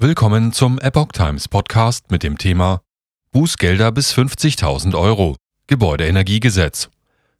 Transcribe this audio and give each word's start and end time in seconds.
Willkommen 0.00 0.52
zum 0.52 0.78
Epoch 0.78 1.10
Times 1.10 1.48
Podcast 1.48 2.12
mit 2.12 2.22
dem 2.22 2.38
Thema 2.38 2.82
Bußgelder 3.32 3.90
bis 3.90 4.14
50.000 4.14 4.96
Euro. 4.96 5.34
Gebäudeenergiegesetz. 5.66 6.88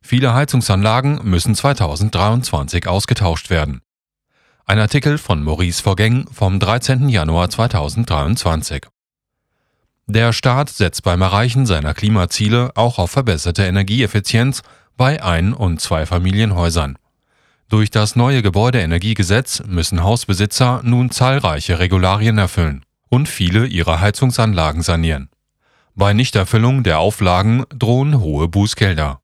Viele 0.03 0.35
Heizungsanlagen 0.35 1.21
müssen 1.23 1.55
2023 1.55 2.89
ausgetauscht 2.89 3.51
werden. 3.51 3.83
Ein 4.67 4.81
Artikel 4.81 5.19
von 5.19 5.45
Maurice 5.45 5.81
Vorgäng 5.81 6.27
vom 6.33 6.59
13. 6.59 7.09
Januar 7.09 7.49
2023. 7.49 8.87
Der 10.09 10.33
Staat 10.33 10.69
setzt 10.69 11.05
beim 11.05 11.23
Erreichen 11.23 11.65
seiner 11.65 11.95
Klimaziele 11.95 12.73
auch 12.75 12.99
auf 12.99 13.13
verbesserte 13.13 13.67
Energieeffizienz 13.67 14.63
bei 14.97 15.23
Ein- 15.23 15.55
und 15.55 15.81
Zweifamilienhäusern. 15.81 16.99
Durch 17.69 17.91
das 17.91 18.17
neue 18.17 18.41
Gebäudeenergiegesetz 18.43 19.63
müssen 19.67 20.03
Hausbesitzer 20.03 20.81
nun 20.85 21.11
zahlreiche 21.11 21.79
Regularien 21.79 22.39
erfüllen 22.39 22.83
und 23.11 23.29
viele 23.29 23.67
ihrer 23.67 24.01
Heizungsanlagen 24.01 24.81
sanieren. 24.83 25.29
Bei 25.95 26.15
Nichterfüllung 26.15 26.83
der 26.83 26.99
Auflagen 26.99 27.65
drohen 27.69 28.21
hohe 28.21 28.49
Bußgelder. 28.49 29.21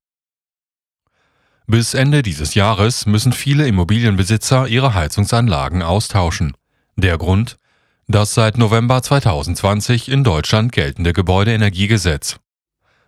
Bis 1.67 1.95
Ende 1.95 2.23
dieses 2.23 2.55
Jahres 2.55 3.07
müssen 3.07 3.33
viele 3.33 3.67
Immobilienbesitzer 3.67 4.69
ihre 4.69 4.93
Heizungsanlagen 4.93 5.83
austauschen. 5.83 6.55
Der 6.97 7.17
Grund? 7.17 7.57
Das 8.07 8.35
seit 8.35 8.59
November 8.59 9.03
2020 9.03 10.11
in 10.11 10.23
Deutschland 10.23 10.73
geltende 10.73 11.15
Gebäudeenergiegesetz. 11.15 12.39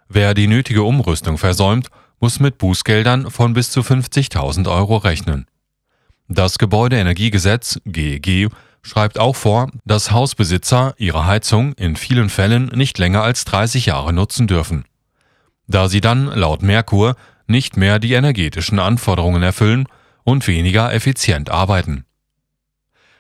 Wer 0.09 0.33
die 0.33 0.47
nötige 0.47 0.85
Umrüstung 0.85 1.37
versäumt, 1.37 1.91
muss 2.21 2.41
mit 2.41 2.59
Bußgeldern 2.59 3.31
von 3.31 3.53
bis 3.53 3.71
zu 3.71 3.81
50.000 3.81 4.71
Euro 4.71 4.97
rechnen. 4.97 5.47
Das 6.29 6.59
Gebäudeenergiegesetz 6.59 7.81
GEG 7.85 8.49
schreibt 8.83 9.19
auch 9.19 9.37
vor, 9.37 9.71
dass 9.85 10.11
Hausbesitzer 10.11 10.95
ihre 10.97 11.27
Heizung 11.27 11.73
in 11.75 11.97
vielen 11.97 12.31
Fällen 12.31 12.67
nicht 12.67 12.99
länger 12.99 13.23
als 13.23 13.45
30 13.45 13.87
Jahre 13.87 14.13
nutzen 14.13 14.47
dürfen. 14.47 14.85
Da 15.67 15.89
sie 15.89 16.01
dann 16.01 16.27
laut 16.27 16.63
Merkur 16.63 17.17
nicht 17.47 17.77
mehr 17.77 17.99
die 17.99 18.15
energetischen 18.15 18.79
Anforderungen 18.79 19.43
erfüllen 19.43 19.87
und 20.25 20.47
weniger 20.47 20.93
effizient 20.93 21.51
arbeiten. 21.51 22.05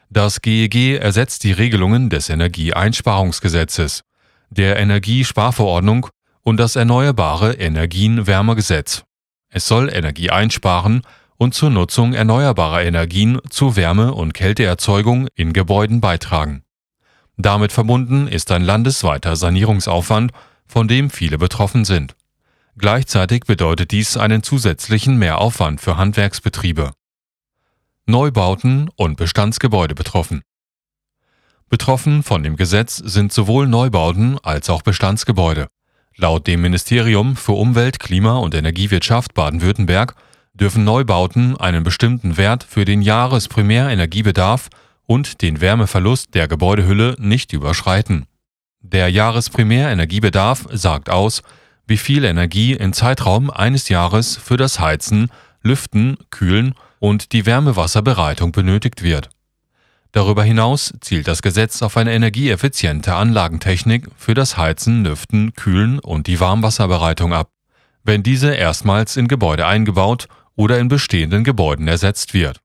Das 0.08 0.41
GEG 0.41 0.98
ersetzt 0.98 1.44
die 1.44 1.52
Regelungen 1.52 2.11
des 2.11 2.28
Energieeinsparungsgesetzes, 2.28 4.05
der 4.50 4.78
Energiesparverordnung 4.78 6.08
und 6.47 6.58
das 6.58 6.77
Erneuerbare 6.77 7.55
Energien-Wärmegesetz. 7.55 9.02
Es 9.48 9.66
soll 9.66 9.92
Energie 9.92 10.30
einsparen 10.30 11.02
und 11.39 11.55
zur 11.55 11.70
Nutzung 11.70 12.14
erneuerbarer 12.14 12.84
Energien 12.84 13.41
zur 13.50 13.75
Wärme- 13.75 14.14
und 14.14 14.33
Kälteerzeugung 14.33 15.27
in 15.34 15.52
Gebäuden 15.52 16.00
beitragen. 16.00 16.62
Damit 17.36 17.72
verbunden 17.72 18.28
ist 18.28 18.52
ein 18.52 18.62
landesweiter 18.62 19.34
Sanierungsaufwand, 19.34 20.30
von 20.67 20.86
dem 20.86 21.11
viele 21.11 21.36
betroffen 21.36 21.84
sind. 21.84 22.14
Gleichzeitig 22.78 23.41
bedeutet 23.47 23.91
dies 23.91 24.17
einen 24.17 24.44
zusätzlichen 24.44 25.17
Mehraufwand 25.19 25.80
für 25.80 25.97
Handwerksbetriebe. 25.97 26.92
Neubauten 28.06 28.89
und 28.94 29.17
Bestandsgebäude 29.17 29.97
betroffen. 29.97 30.42
Betroffen 31.69 32.22
von 32.22 32.44
dem 32.44 32.55
Gesetz 32.55 32.98
sind 32.98 33.33
sowohl 33.33 33.67
Neubauten 33.67 34.39
als 34.44 34.70
auch 34.70 34.83
Bestandsgebäude. 34.83 35.67
Laut 36.19 36.47
dem 36.47 36.62
Ministerium 36.62 37.36
für 37.36 37.53
Umwelt, 37.53 38.00
Klima 38.00 38.39
und 38.39 38.55
Energiewirtschaft 38.55 39.34
Baden-Württemberg 39.34 40.14
dürfen 40.55 40.83
Neubauten 40.83 41.58
einen 41.58 41.84
bestimmten 41.84 42.39
Wert 42.39 42.64
für 42.64 42.86
den 42.86 43.03
Jahresprimärenergiebedarf 43.03 44.70
und 45.05 45.42
den 45.42 45.61
Wärmeverlust 45.61 46.34
der 46.34 46.48
Gebäudehülle 46.48 47.17
nicht 47.19 47.53
überschreiten. 47.53 48.25
Der 48.81 49.11
Jahresprimärenergiebedarf 49.11 50.67
sagt 50.73 51.11
aus, 51.11 51.42
wie 51.86 51.98
viel 51.98 52.25
Energie 52.25 52.73
im 52.73 52.95
Zeitraum 52.95 53.51
eines 53.51 53.91
Jahres 53.91 54.39
für 54.39 54.56
das 54.56 54.80
Heizen, 54.80 55.30
Lüften, 55.63 56.17
Kühlen 56.30 56.74
und 56.98 57.33
die 57.33 57.45
Wärmewasserbereitung 57.45 58.52
benötigt 58.52 59.02
wird 59.02 59.29
Darüber 60.16 60.44
hinaus 60.44 60.94
zielt 61.02 61.28
das 61.28 61.42
Gesetz 61.42 61.82
auf 61.82 61.98
eine 61.98 62.14
energieeffiziente 62.14 63.14
Anlagentechnik 63.14 64.08
für 64.16 64.32
das 64.32 64.56
Heizen, 64.56 65.04
Lüften, 65.04 65.52
Kühlen 65.52 65.98
und 65.98 66.27
die 66.27 66.40
Warmwasserbereitung 66.40 67.34
ab, 67.34 67.50
wenn 68.02 68.22
diese 68.22 68.54
erstmals 68.54 69.18
in 69.18 69.28
Gebäude 69.28 69.66
eingebaut 69.66 70.28
oder 70.54 70.78
in 70.78 70.88
bestehenden 70.88 71.44
Gebäuden 71.44 71.86
ersetzt 71.86 72.32
wird. 72.32 72.62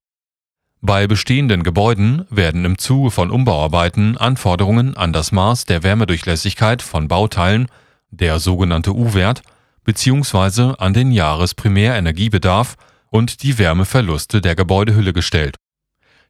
Bei 0.80 1.08
bestehenden 1.08 1.64
Gebäuden 1.64 2.26
werden 2.30 2.64
im 2.64 2.78
Zuge 2.78 3.12
von 3.12 3.30
Umbauarbeiten 3.30 4.16
Anforderungen 4.16 4.96
an 4.96 5.12
das 5.12 5.34
Maß 5.34 5.66
der 5.66 5.84
Wärmedurchlässigkeit 5.84 6.82
von 6.82 7.10
Bauteilen, 7.10 7.68
der 8.12 8.40
sogenannte 8.40 8.96
U-Wert, 8.96 9.42
bzw. 9.84 10.76
an 10.78 10.94
den 10.94 11.12
Jahresprimärenergiebedarf 11.12 12.78
und 13.10 13.44
die 13.44 13.58
Wärmeverluste 13.58 14.40
der 14.40 14.56
Gebäudehülle 14.56 15.12
gestellt 15.12 15.58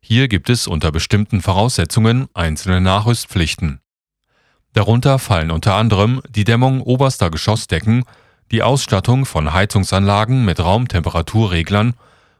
hier 0.03 0.28
gibt 0.28 0.50
es 0.50 0.67
unter 0.67 0.91
bestimmten 0.91 1.41
Voraussetzungen 1.41 2.28
einzelne 2.34 2.81
Nachrüstpflichten. 2.81 3.79
Darunter 4.73 5.19
fallen 5.19 5.51
unter 5.51 5.75
anderem 5.75 6.22
die 6.29 6.44
Dämmung 6.44 6.81
oberster 6.81 7.29
Geschossdecken, 7.29 8.03
die 8.51 8.63
Ausstattung 8.63 9.25
von 9.25 9.53
Heizungsanlagen 9.53 10.44
mit 10.45 10.59
Raumtemperaturreglern 10.59 11.94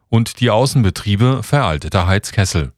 und 0.10 0.40
die 0.40 0.50
Außenbetriebe 0.50 1.44
veralteter 1.44 2.08
Heizkessel. 2.08 2.74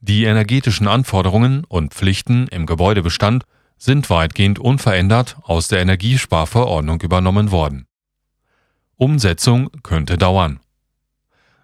Die 0.00 0.24
energetischen 0.24 0.86
Anforderungen 0.86 1.64
und 1.64 1.94
Pflichten 1.94 2.46
im 2.48 2.66
Gebäudebestand 2.66 3.44
sind 3.78 4.10
weitgehend 4.10 4.58
unverändert 4.58 5.36
aus 5.42 5.68
der 5.68 5.80
Energiesparverordnung 5.80 7.00
übernommen 7.00 7.50
worden. 7.50 7.86
Umsetzung 8.96 9.70
könnte 9.82 10.18
dauern. 10.18 10.60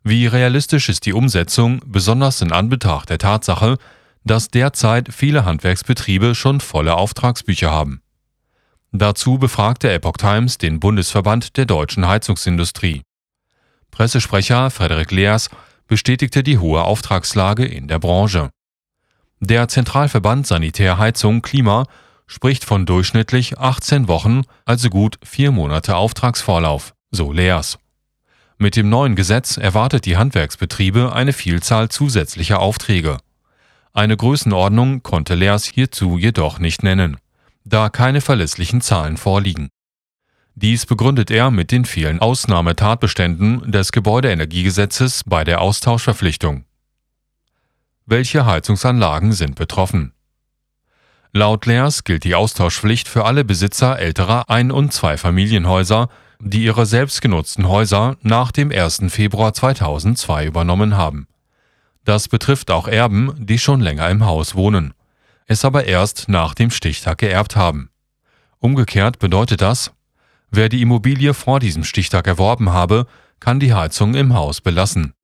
Wie 0.03 0.27
realistisch 0.27 0.89
ist 0.89 1.05
die 1.05 1.13
Umsetzung, 1.13 1.83
besonders 1.85 2.41
in 2.41 2.53
Anbetracht 2.53 3.11
der 3.11 3.19
Tatsache, 3.19 3.77
dass 4.25 4.49
derzeit 4.49 5.13
viele 5.13 5.45
Handwerksbetriebe 5.45 6.35
schon 6.35 6.61
volle 6.61 6.95
Auftragsbücher 6.95 7.71
haben? 7.71 8.01
Dazu 8.93 9.39
befragte 9.39 9.91
Epoch 9.93 10.17
Times 10.17 10.59
den 10.59 10.81
Bundesverband 10.81 11.57
der 11.57 11.67
deutschen 11.67 12.09
Heizungsindustrie. 12.09 13.03
Pressesprecher 13.91 14.71
Frederik 14.71 15.11
Leers 15.11 15.51
bestätigte 15.87 16.43
die 16.43 16.59
hohe 16.59 16.83
Auftragslage 16.83 17.65
in 17.65 17.87
der 17.87 17.99
Branche. 17.99 18.51
Der 19.41 19.69
Zentralverband 19.69 20.47
Sanitär 20.47 20.99
Heizung 20.99 21.43
Klima 21.43 21.87
spricht 22.27 22.65
von 22.65 22.87
durchschnittlich 22.87 23.59
18 23.59 24.09
Wochen, 24.09 24.43
also 24.65 24.89
gut 24.89 25.19
vier 25.23 25.51
Monate 25.51 25.97
Auftragsvorlauf, 25.97 26.95
so 27.11 27.33
Leers. 27.33 27.79
Mit 28.63 28.77
dem 28.77 28.91
neuen 28.91 29.17
Gesetz 29.17 29.57
erwartet 29.57 30.05
die 30.05 30.19
Handwerksbetriebe 30.19 31.15
eine 31.15 31.33
Vielzahl 31.33 31.89
zusätzlicher 31.89 32.59
Aufträge. 32.59 33.17
Eine 33.95 34.19
Größenordnung 34.19 35.03
konnte 35.03 35.35
Leers 35.35 35.65
hierzu 35.65 36.19
jedoch 36.19 36.59
nicht 36.59 36.83
nennen, 36.83 37.17
da 37.65 37.89
keine 37.89 38.21
verlässlichen 38.21 38.83
Zahlen 38.83 39.17
vorliegen. 39.17 39.71
Dies 40.57 40.85
begründet 40.85 41.31
er 41.31 41.51
mit 41.51 41.71
den 41.71 41.87
vielen 41.87 42.19
Ausnahmetatbeständen 42.19 43.73
des 43.73 43.93
Gebäudeenergiegesetzes 43.93 45.23
bei 45.25 45.43
der 45.43 45.63
Austauschverpflichtung. 45.63 46.67
Welche 48.05 48.45
Heizungsanlagen 48.45 49.33
sind 49.33 49.55
betroffen? 49.55 50.13
Laut 51.33 51.65
Leers 51.65 52.05
gilt 52.05 52.25
die 52.25 52.35
Austauschpflicht 52.35 53.09
für 53.09 53.25
alle 53.25 53.43
Besitzer 53.43 53.99
älterer 53.99 54.51
Ein- 54.51 54.71
und 54.71 54.93
Zweifamilienhäuser 54.93 56.11
die 56.41 56.65
ihre 56.65 56.87
selbstgenutzten 56.87 57.69
Häuser 57.69 58.17
nach 58.23 58.51
dem 58.51 58.71
1. 58.73 59.03
Februar 59.09 59.53
2002 59.53 60.47
übernommen 60.47 60.97
haben. 60.97 61.29
Das 62.05 62.29
betrifft 62.29 62.71
auch 62.71 62.89
Erben, 62.89 63.35
die 63.39 63.59
schon 63.59 63.81
länger 63.81 64.09
im 64.09 64.25
Haus 64.25 64.55
wohnen, 64.55 64.95
es 65.47 65.65
aber 65.65 65.85
erst 65.85 66.29
nach 66.29 66.55
dem 66.55 66.71
Stichtag 66.71 67.19
geerbt 67.19 67.57
haben. 67.57 67.91
Umgekehrt 68.59 69.19
bedeutet 69.19 69.61
das, 69.61 69.93
wer 70.51 70.69
die 70.69 70.83
Immobilie 70.83 71.35
vor 71.35 71.61
diesem 71.61 71.85
Stichtag 71.85 72.27
erworben 72.27 72.71
habe, 72.71 73.07
kann 73.39 73.61
die 73.61 73.75
Heizung 73.75 74.15
im 74.15 74.35
Haus 74.35 74.61
belassen. 74.61 75.15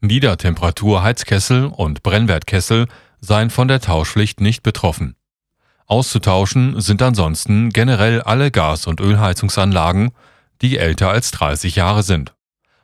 Niedertemperatur-Heizkessel 0.00 1.66
und 1.66 2.02
Brennwertkessel 2.02 2.86
seien 3.20 3.50
von 3.50 3.68
der 3.68 3.80
Tauschpflicht 3.80 4.40
nicht 4.40 4.62
betroffen. 4.62 5.16
Auszutauschen 5.86 6.80
sind 6.80 7.00
ansonsten 7.00 7.70
generell 7.70 8.20
alle 8.22 8.50
Gas- 8.50 8.86
und 8.86 9.00
Ölheizungsanlagen 9.00 10.10
die 10.62 10.78
älter 10.78 11.10
als 11.10 11.30
30 11.30 11.76
Jahre 11.76 12.02
sind. 12.02 12.34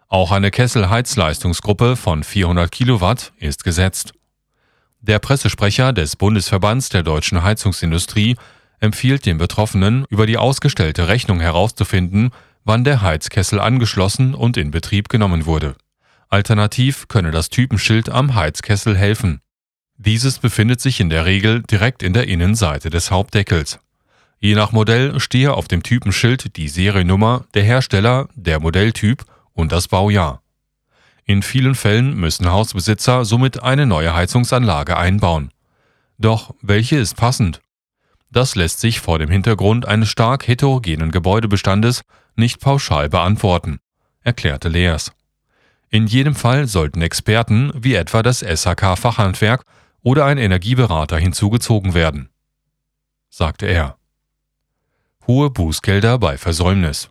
Auch 0.09 0.31
eine 0.31 0.51
Kesselheizleistungsgruppe 0.51 1.97
von 1.97 2.23
400 2.23 2.71
Kilowatt 2.71 3.33
ist 3.39 3.65
gesetzt. 3.65 4.13
Der 5.01 5.19
Pressesprecher 5.19 5.93
des 5.93 6.17
Bundesverbands 6.17 6.89
der 6.91 7.03
deutschen 7.03 7.43
Heizungsindustrie 7.43 8.37
empfiehlt 8.79 9.27
den 9.27 9.39
Betroffenen, 9.39 10.05
über 10.11 10.27
die 10.27 10.39
ausgestellte 10.39 11.09
Rechnung 11.09 11.41
herauszufinden, 11.41 12.31
wann 12.65 12.85
der 12.85 13.01
Heizkessel 13.01 13.59
angeschlossen 13.59 14.35
und 14.35 14.57
in 14.57 14.71
Betrieb 14.71 15.09
genommen 15.09 15.47
wurde. 15.47 15.75
Alternativ 16.29 17.09
könne 17.09 17.31
das 17.31 17.49
Typenschild 17.49 18.09
am 18.09 18.35
Heizkessel 18.35 18.97
helfen. 18.97 19.41
Dieses 19.97 20.39
befindet 20.39 20.81
sich 20.81 21.01
in 21.01 21.11
der 21.11 21.27
Regel 21.27 21.63
direkt 21.63 22.03
in 22.03 22.13
der 22.13 22.27
Innenseite 22.27 22.91
des 22.91 23.11
Hauptdeckels. 23.11 23.79
Je 24.45 24.57
nach 24.57 24.73
Modell 24.73 25.21
stehe 25.21 25.55
auf 25.55 25.69
dem 25.69 25.85
Typenschild 25.85 26.57
die 26.57 26.69
Seriennummer, 26.69 27.45
der 27.55 27.63
Hersteller, 27.63 28.29
der 28.35 28.59
Modelltyp 28.59 29.25
und 29.53 29.71
das 29.71 29.87
Baujahr. 29.87 30.43
In 31.25 31.45
vielen 31.45 31.77
Fällen 31.77 32.17
müssen 32.17 32.51
Hausbesitzer 32.51 33.25
somit 33.25 33.63
eine 33.63 33.87
neue 33.87 34.17
Heizungsanlage 34.17 34.97
einbauen. 34.97 35.53
Doch 36.19 36.57
welche 36.61 36.97
ist 36.97 37.17
passend? 37.17 37.61
Das 38.33 38.57
lässt 38.57 38.81
sich 38.81 38.99
vor 38.99 39.21
dem 39.21 39.31
Hintergrund 39.31 39.87
eines 39.87 40.09
stark 40.09 40.49
heterogenen 40.49 41.13
Gebäudebestandes 41.13 42.03
nicht 42.35 42.59
pauschal 42.59 43.09
beantworten, 43.09 43.79
erklärte 44.23 44.69
Leers. 44.69 45.13
In 45.89 46.09
jedem 46.09 46.35
Fall 46.35 46.67
sollten 46.67 47.01
Experten 47.01 47.71
wie 47.77 47.95
etwa 47.95 48.25
das 48.25 48.41
SHK 48.41 48.97
Fachhandwerk 48.99 49.63
oder 50.03 50.25
ein 50.25 50.39
Energieberater 50.39 51.17
hinzugezogen 51.17 51.95
werden, 51.95 52.29
sagte 53.31 53.67
er. 53.67 53.99
Hohe 55.29 55.51
Bußgelder 55.51 56.19
bei 56.19 56.37
Versäumnis. 56.37 57.09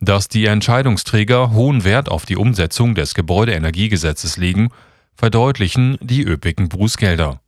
Dass 0.00 0.28
die 0.28 0.46
Entscheidungsträger 0.46 1.52
hohen 1.52 1.84
Wert 1.84 2.08
auf 2.08 2.26
die 2.26 2.36
Umsetzung 2.36 2.96
des 2.96 3.14
Gebäudeenergiegesetzes 3.14 4.36
legen, 4.36 4.70
verdeutlichen 5.14 5.98
die 6.00 6.22
üppigen 6.22 6.68
Bußgelder. 6.68 7.40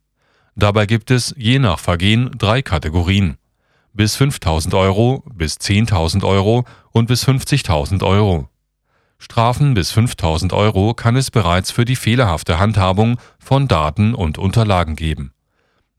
Dabei 0.55 0.87
gibt 0.87 1.11
es 1.11 1.35
je 1.37 1.59
nach 1.59 1.81
Vergehen 1.81 2.31
drei 2.39 2.63
Kategorien. 2.63 3.37
Bis 3.93 4.15
5000 4.15 4.75
Euro, 4.75 5.25
bis 5.35 5.57
10.000 5.57 6.25
Euro 6.25 6.65
und 6.93 7.07
bis 7.07 7.27
50.000 7.27 8.05
Euro. 8.05 8.49
Strafen 9.19 9.75
bis 9.75 9.91
5000 9.91 10.53
Euro 10.53 10.95
kann 10.95 11.17
es 11.17 11.33
bereits 11.33 11.73
für 11.73 11.85
die 11.85 11.97
fehlerhafte 11.97 12.61
Handhabung 12.61 13.19
von 13.41 13.67
Daten 13.67 14.15
und 14.15 14.39
Unterlagen 14.39 14.95
geben. 14.95 15.33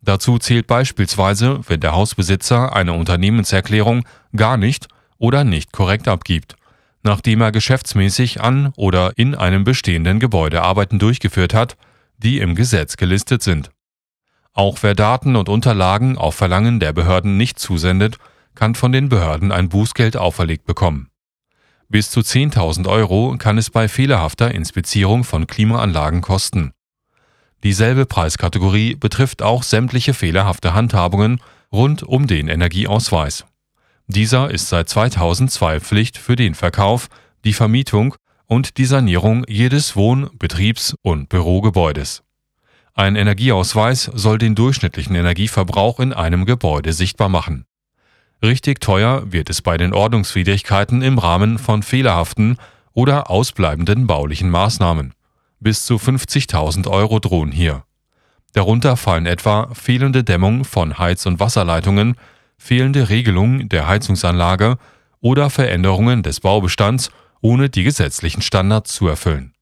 Dazu 0.02 0.40
zählt 0.40 0.68
beispielsweise, 0.68 1.60
wenn 1.68 1.82
der 1.82 1.94
Hausbesitzer 1.94 2.76
eine 2.76 2.94
Unternehmenserklärung 2.94 4.06
gar 4.36 4.58
nicht 4.58 4.88
oder 5.18 5.44
nicht 5.44 5.74
korrekt 5.74 6.08
abgibt, 6.08 6.56
nachdem 7.04 7.42
er 7.42 7.52
geschäftsmäßig 7.52 8.42
an 8.42 8.72
oder 8.76 9.18
in 9.18 9.36
einem 9.36 9.64
bestehenden 9.64 10.20
Gebäude 10.20 10.62
Arbeiten 10.62 11.00
durchgeführt 11.00 11.54
hat, 11.54 11.76
die 12.18 12.40
im 12.40 12.56
Gesetz 12.56 12.98
gelistet 12.98 13.44
sind. 13.44 13.72
Auch 14.54 14.80
wer 14.82 14.96
Daten 14.96 15.36
und 15.36 15.50
Unterlagen 15.50 16.18
auf 16.18 16.36
Verlangen 16.36 16.80
der 16.80 16.94
Behörden 16.94 17.38
nicht 17.38 17.60
zusendet, 17.60 18.18
kann 18.56 18.76
von 18.76 18.92
den 18.92 19.10
Behörden 19.10 19.52
ein 19.52 19.70
Bußgeld 19.70 20.18
auferlegt 20.18 20.66
bekommen. 20.66 21.10
Bis 21.88 22.12
zu 22.12 22.20
10.000 22.20 22.88
Euro 22.88 23.36
kann 23.38 23.58
es 23.58 23.70
bei 23.70 23.88
fehlerhafter 23.88 24.52
Inspizierung 24.54 25.24
von 25.24 25.48
Klimaanlagen 25.48 26.22
kosten. 26.22 26.72
Dieselbe 27.64 28.06
Preiskategorie 28.06 28.96
betrifft 28.96 29.42
auch 29.42 29.64
sämtliche 29.64 30.14
fehlerhafte 30.14 30.74
Handhabungen 30.74 31.42
rund 31.72 32.04
um 32.04 32.28
den 32.28 32.48
Energieausweis. 32.48 33.46
Dieser 34.08 34.50
ist 34.50 34.70
seit 34.70 34.90
2002 34.90 35.82
Pflicht 35.82 36.18
für 36.18 36.36
den 36.36 36.56
Verkauf, 36.56 37.10
die 37.44 37.54
Vermietung 37.54 38.16
und 38.46 38.78
die 38.78 38.86
Sanierung 38.86 39.46
jedes 39.48 39.96
Wohn-, 39.96 40.30
Betriebs- 40.40 40.96
und 41.02 41.30
Bürogebäudes. 41.30 42.24
Ein 42.96 43.16
Energieausweis 43.16 44.10
soll 44.14 44.40
den 44.40 44.56
durchschnittlichen 44.56 45.16
Energieverbrauch 45.16 46.00
in 46.00 46.12
einem 46.12 46.46
Gebäude 46.46 46.92
sichtbar 46.92 47.30
machen. 47.30 47.66
Richtig 48.42 48.80
teuer 48.80 49.32
wird 49.32 49.50
es 49.50 49.62
bei 49.62 49.78
den 49.78 49.94
Ordnungswidrigkeiten 49.94 51.02
im 51.02 51.18
Rahmen 51.18 51.60
von 51.60 51.84
fehlerhaften 51.84 52.58
oder 52.94 53.30
ausbleibenden 53.30 54.08
baulichen 54.08 54.50
Maßnahmen. 54.50 55.14
Bis 55.60 55.86
zu 55.86 55.96
50.000 55.96 56.88
Euro 56.88 57.20
drohen 57.20 57.52
hier. 57.52 57.84
Darunter 58.54 58.98
fallen 58.98 59.26
etwa 59.26 59.70
fehlende 59.74 60.24
Dämmung 60.24 60.64
von 60.64 60.98
Heiz- 60.98 61.26
und 61.26 61.40
Wasserleitungen, 61.40 62.16
fehlende 62.58 63.10
Regelung 63.10 63.70
der 63.70 63.88
Heizungsanlage 63.88 64.78
oder 65.22 65.50
Veränderungen 65.50 66.24
des 66.24 66.40
Baubestands, 66.40 67.12
ohne 67.42 67.70
die 67.70 67.84
gesetzlichen 67.84 68.42
Standards 68.42 68.94
zu 68.94 69.08
erfüllen 69.08 69.54